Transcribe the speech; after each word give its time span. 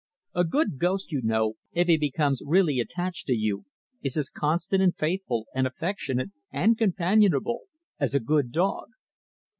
A 0.33 0.43
good 0.43 0.79
ghost, 0.79 1.11
you 1.11 1.21
know 1.21 1.57
if 1.73 1.85
he 1.85 1.95
becomes 1.95 2.41
really 2.43 2.79
attached 2.79 3.27
to 3.27 3.35
you 3.35 3.65
is 4.01 4.17
as 4.17 4.31
constant 4.31 4.81
and 4.81 4.95
faithful 4.97 5.45
and 5.53 5.67
affectionate 5.67 6.31
and 6.51 6.75
companionable 6.75 7.65
as 7.99 8.15
a 8.15 8.19
good 8.19 8.51
dog." 8.51 8.87